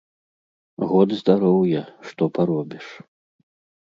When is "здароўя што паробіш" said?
1.19-2.87